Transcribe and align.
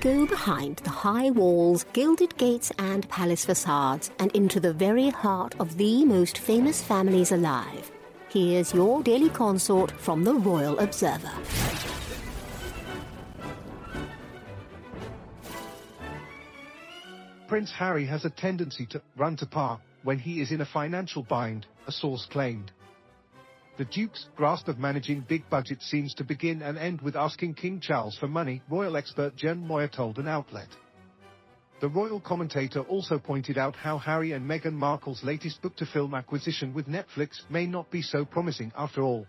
Go 0.00 0.26
behind 0.26 0.76
the 0.76 0.90
high 0.90 1.30
walls, 1.30 1.84
gilded 1.92 2.36
gates, 2.36 2.70
and 2.78 3.08
palace 3.08 3.44
facades, 3.44 4.12
and 4.20 4.30
into 4.30 4.60
the 4.60 4.72
very 4.72 5.08
heart 5.08 5.56
of 5.58 5.76
the 5.76 6.04
most 6.04 6.38
famous 6.38 6.80
families 6.80 7.32
alive. 7.32 7.90
Here's 8.28 8.72
your 8.72 9.02
daily 9.02 9.28
consort 9.28 9.90
from 9.90 10.22
the 10.22 10.34
Royal 10.34 10.78
Observer. 10.78 11.32
Prince 17.48 17.72
Harry 17.72 18.06
has 18.06 18.24
a 18.24 18.30
tendency 18.30 18.86
to 18.86 19.02
run 19.16 19.34
to 19.38 19.46
Pa 19.46 19.80
when 20.04 20.20
he 20.20 20.40
is 20.40 20.52
in 20.52 20.60
a 20.60 20.66
financial 20.66 21.24
bind, 21.24 21.66
a 21.88 21.92
source 21.92 22.24
claimed. 22.24 22.70
The 23.78 23.84
Duke's 23.84 24.26
grasp 24.34 24.66
of 24.66 24.80
managing 24.80 25.20
big 25.28 25.48
budgets 25.48 25.88
seems 25.88 26.12
to 26.14 26.24
begin 26.24 26.62
and 26.62 26.76
end 26.76 27.00
with 27.00 27.14
asking 27.14 27.54
King 27.54 27.78
Charles 27.78 28.18
for 28.18 28.26
money, 28.26 28.60
royal 28.68 28.96
expert 28.96 29.36
Jen 29.36 29.64
Moyer 29.64 29.86
told 29.86 30.18
an 30.18 30.26
outlet. 30.26 30.66
The 31.80 31.88
royal 31.88 32.18
commentator 32.18 32.80
also 32.80 33.20
pointed 33.20 33.56
out 33.56 33.76
how 33.76 33.98
Harry 33.98 34.32
and 34.32 34.50
Meghan 34.50 34.72
Markle's 34.72 35.22
latest 35.22 35.62
book-to-film 35.62 36.12
acquisition 36.12 36.74
with 36.74 36.88
Netflix 36.88 37.48
may 37.50 37.66
not 37.66 37.88
be 37.88 38.02
so 38.02 38.24
promising 38.24 38.72
after 38.76 39.02
all. 39.02 39.28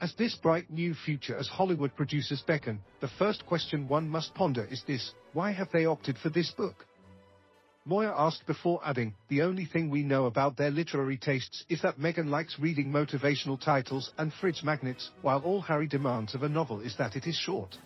As 0.00 0.12
this 0.16 0.34
bright 0.34 0.68
new 0.68 0.92
future 0.92 1.36
as 1.36 1.46
Hollywood 1.46 1.94
producers 1.94 2.42
beckon, 2.44 2.80
the 3.00 3.10
first 3.16 3.46
question 3.46 3.86
one 3.86 4.08
must 4.08 4.34
ponder 4.34 4.64
is 4.64 4.82
this, 4.88 5.14
why 5.34 5.52
have 5.52 5.70
they 5.72 5.86
opted 5.86 6.18
for 6.18 6.30
this 6.30 6.50
book? 6.50 6.84
Moyer 7.88 8.12
asked 8.18 8.44
before 8.46 8.80
adding, 8.84 9.14
the 9.28 9.42
only 9.42 9.64
thing 9.64 9.90
we 9.90 10.02
know 10.02 10.26
about 10.26 10.56
their 10.56 10.72
literary 10.72 11.16
tastes 11.16 11.64
is 11.68 11.80
that 11.82 12.00
Meghan 12.00 12.28
likes 12.28 12.58
reading 12.58 12.90
motivational 12.90 13.60
titles 13.60 14.10
and 14.18 14.32
fridge 14.32 14.64
magnets, 14.64 15.12
while 15.22 15.38
all 15.42 15.60
Harry 15.60 15.86
demands 15.86 16.34
of 16.34 16.42
a 16.42 16.48
novel 16.48 16.80
is 16.80 16.96
that 16.96 17.14
it 17.14 17.28
is 17.28 17.36
short. 17.36 17.78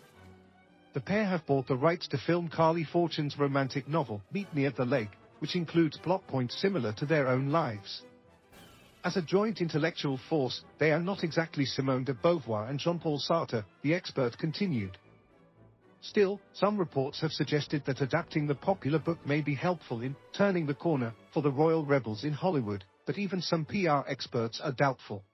The 0.95 1.03
pair 1.03 1.27
have 1.27 1.45
bought 1.45 1.67
the 1.67 1.77
rights 1.77 2.09
to 2.09 2.19
film 2.19 2.48
Carly 2.48 2.83
Fortune's 2.83 3.39
romantic 3.39 3.87
novel, 3.89 4.23
Meet 4.33 4.55
Me 4.55 4.65
at 4.65 4.75
the 4.75 4.87
Lake, 4.87 5.11
which 5.41 5.55
includes 5.55 5.98
plot 5.98 6.27
points 6.27 6.59
similar 6.59 6.95
to 6.95 7.05
their 7.05 7.28
own 7.28 7.51
lives. 7.51 8.01
As 9.05 9.19
a 9.19 9.22
joint 9.22 9.61
intellectual 9.61 10.19
force, 10.31 10.62
they 10.78 10.93
are 10.93 11.00
not 11.00 11.25
exactly 11.25 11.67
Simone 11.67 12.05
de 12.05 12.15
Beauvoir 12.15 12.71
and 12.71 12.81
Jean-Paul 12.81 13.21
Sartre, 13.21 13.67
the 13.82 13.93
expert 13.93 14.38
continued. 14.38 14.97
Still, 16.03 16.41
some 16.55 16.78
reports 16.78 17.21
have 17.21 17.33
suggested 17.33 17.84
that 17.84 18.00
adapting 18.00 18.47
the 18.47 18.55
popular 18.55 18.99
book 18.99 19.19
may 19.27 19.43
be 19.43 19.55
helpful 19.55 20.00
in 20.00 20.16
turning 20.33 20.66
the 20.66 20.75
corner 20.75 21.12
for 21.33 21.43
the 21.43 21.50
royal 21.50 21.84
rebels 21.84 22.25
in 22.25 22.33
Hollywood, 22.33 22.84
but 23.06 23.19
even 23.19 23.43
some 23.43 23.66
PR 23.66 24.00
experts 24.09 24.61
are 24.61 24.72
doubtful. 24.72 25.25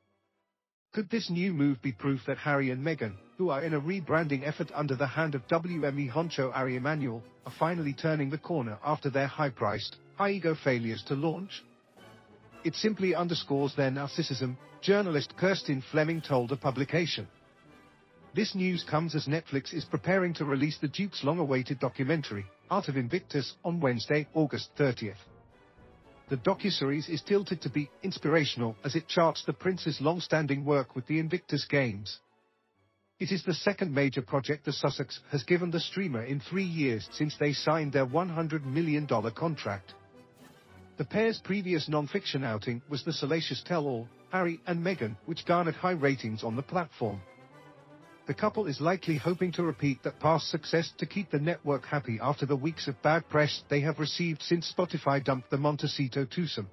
Could 0.92 1.08
this 1.10 1.30
new 1.30 1.52
move 1.52 1.80
be 1.82 1.92
proof 1.92 2.22
that 2.26 2.38
Harry 2.38 2.70
and 2.70 2.84
Meghan, 2.84 3.14
who 3.36 3.50
are 3.50 3.62
in 3.62 3.74
a 3.74 3.80
rebranding 3.80 4.46
effort 4.46 4.72
under 4.74 4.96
the 4.96 5.06
hand 5.06 5.34
of 5.34 5.46
WME 5.46 6.10
honcho 6.10 6.50
Ari 6.52 6.76
Emanuel, 6.76 7.22
are 7.44 7.52
finally 7.58 7.92
turning 7.92 8.30
the 8.30 8.38
corner 8.38 8.78
after 8.84 9.10
their 9.10 9.26
high-priced, 9.26 9.96
high-ego 10.16 10.56
failures 10.64 11.04
to 11.06 11.14
launch? 11.14 11.62
It 12.64 12.74
simply 12.74 13.14
underscores 13.14 13.74
their 13.76 13.90
narcissism, 13.90 14.56
journalist 14.80 15.36
Kirsten 15.36 15.82
Fleming 15.92 16.22
told 16.22 16.50
a 16.50 16.56
publication. 16.56 17.28
This 18.36 18.54
news 18.54 18.84
comes 18.84 19.14
as 19.14 19.24
Netflix 19.24 19.72
is 19.72 19.86
preparing 19.86 20.34
to 20.34 20.44
release 20.44 20.76
the 20.76 20.88
Duke's 20.88 21.24
long-awaited 21.24 21.80
documentary, 21.80 22.44
Heart 22.68 22.88
of 22.88 22.98
Invictus, 22.98 23.54
on 23.64 23.80
Wednesday, 23.80 24.28
August 24.34 24.68
30th. 24.76 25.16
The 26.28 26.36
docuseries 26.36 27.08
is 27.08 27.22
tilted 27.22 27.62
to 27.62 27.70
be 27.70 27.88
inspirational 28.02 28.76
as 28.84 28.94
it 28.94 29.08
charts 29.08 29.42
the 29.46 29.54
prince's 29.54 30.02
long-standing 30.02 30.66
work 30.66 30.94
with 30.94 31.06
the 31.06 31.18
Invictus 31.18 31.64
Games. 31.64 32.18
It 33.18 33.32
is 33.32 33.42
the 33.42 33.54
second 33.54 33.94
major 33.94 34.20
project 34.20 34.66
the 34.66 34.72
Sussex 34.74 35.18
has 35.30 35.42
given 35.42 35.70
the 35.70 35.80
streamer 35.80 36.22
in 36.22 36.40
three 36.40 36.62
years 36.62 37.08
since 37.12 37.38
they 37.38 37.54
signed 37.54 37.94
their 37.94 38.04
$100 38.04 38.66
million 38.66 39.06
contract. 39.34 39.94
The 40.98 41.06
pair's 41.06 41.40
previous 41.42 41.88
non-fiction 41.88 42.44
outing 42.44 42.82
was 42.90 43.02
the 43.02 43.14
salacious 43.14 43.62
tell-all, 43.64 44.06
Harry 44.30 44.60
and 44.66 44.84
Meghan, 44.84 45.16
which 45.24 45.46
garnered 45.46 45.76
high 45.76 45.92
ratings 45.92 46.44
on 46.44 46.54
the 46.54 46.62
platform. 46.62 47.22
The 48.26 48.34
couple 48.34 48.66
is 48.66 48.80
likely 48.80 49.16
hoping 49.18 49.52
to 49.52 49.62
repeat 49.62 50.02
that 50.02 50.18
past 50.18 50.48
success 50.48 50.92
to 50.98 51.06
keep 51.06 51.30
the 51.30 51.38
network 51.38 51.84
happy 51.84 52.18
after 52.20 52.44
the 52.44 52.56
weeks 52.56 52.88
of 52.88 53.00
bad 53.00 53.28
press 53.28 53.62
they 53.68 53.80
have 53.82 54.00
received 54.00 54.42
since 54.42 54.72
Spotify 54.76 55.22
dumped 55.22 55.48
the 55.48 55.58
Montecito 55.58 56.24
twosome. 56.24 56.68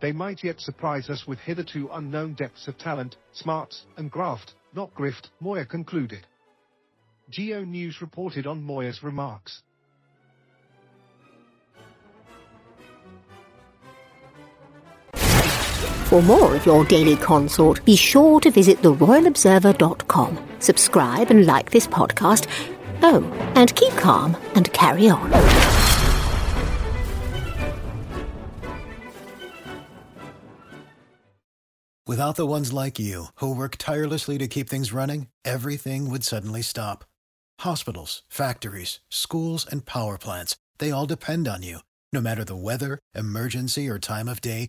They 0.00 0.12
might 0.12 0.44
yet 0.44 0.60
surprise 0.60 1.10
us 1.10 1.26
with 1.26 1.40
hitherto 1.40 1.88
unknown 1.92 2.34
depths 2.34 2.68
of 2.68 2.78
talent, 2.78 3.16
smarts, 3.32 3.84
and 3.96 4.12
graft, 4.12 4.54
not 4.72 4.94
grift, 4.94 5.30
Moyer 5.40 5.64
concluded. 5.64 6.24
Geo 7.30 7.64
News 7.64 8.00
reported 8.00 8.46
on 8.46 8.62
Moyer's 8.62 9.02
remarks. 9.02 9.62
For 16.04 16.22
more 16.22 16.54
of 16.54 16.66
your 16.66 16.84
daily 16.84 17.16
consort, 17.16 17.82
be 17.86 17.96
sure 17.96 18.38
to 18.40 18.50
visit 18.50 18.82
theroyalobserver.com. 18.82 20.38
Subscribe 20.58 21.30
and 21.30 21.46
like 21.46 21.70
this 21.70 21.86
podcast. 21.86 22.46
Oh, 23.02 23.22
and 23.56 23.74
keep 23.74 23.92
calm 23.94 24.36
and 24.54 24.70
carry 24.74 25.08
on. 25.08 25.30
Without 32.06 32.36
the 32.36 32.46
ones 32.46 32.70
like 32.70 32.98
you, 32.98 33.28
who 33.36 33.54
work 33.56 33.76
tirelessly 33.78 34.36
to 34.36 34.46
keep 34.46 34.68
things 34.68 34.92
running, 34.92 35.28
everything 35.42 36.10
would 36.10 36.22
suddenly 36.22 36.60
stop. 36.60 37.04
Hospitals, 37.60 38.22
factories, 38.28 39.00
schools, 39.08 39.66
and 39.68 39.86
power 39.86 40.18
plants, 40.18 40.54
they 40.78 40.90
all 40.90 41.06
depend 41.06 41.48
on 41.48 41.62
you. 41.62 41.78
No 42.12 42.20
matter 42.20 42.44
the 42.44 42.54
weather, 42.54 42.98
emergency, 43.14 43.88
or 43.88 43.98
time 43.98 44.28
of 44.28 44.42
day, 44.42 44.68